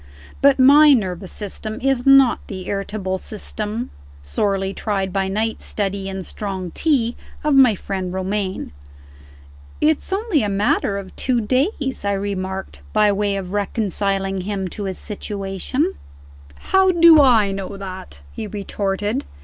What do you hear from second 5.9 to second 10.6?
and strong tea of my friend Romayne. "It's only a